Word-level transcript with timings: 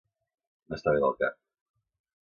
No 0.73 0.79
estar 0.79 0.95
bé 0.97 1.05
del 1.05 1.15
cap. 1.21 1.39